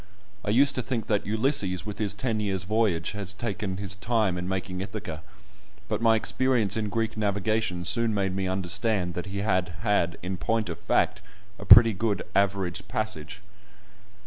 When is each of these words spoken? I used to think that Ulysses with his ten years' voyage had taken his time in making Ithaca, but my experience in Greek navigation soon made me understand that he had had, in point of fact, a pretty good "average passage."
I 0.43 0.49
used 0.49 0.73
to 0.73 0.81
think 0.81 1.05
that 1.05 1.27
Ulysses 1.27 1.85
with 1.85 1.99
his 1.99 2.15
ten 2.15 2.39
years' 2.39 2.63
voyage 2.63 3.11
had 3.11 3.27
taken 3.37 3.77
his 3.77 3.95
time 3.95 4.35
in 4.35 4.47
making 4.49 4.81
Ithaca, 4.81 5.21
but 5.87 6.01
my 6.01 6.15
experience 6.15 6.75
in 6.75 6.89
Greek 6.89 7.15
navigation 7.15 7.85
soon 7.85 8.11
made 8.11 8.35
me 8.35 8.47
understand 8.47 9.13
that 9.13 9.27
he 9.27 9.43
had 9.45 9.73
had, 9.83 10.17
in 10.23 10.37
point 10.37 10.69
of 10.69 10.79
fact, 10.79 11.21
a 11.59 11.65
pretty 11.65 11.93
good 11.93 12.23
"average 12.35 12.87
passage." 12.87 13.41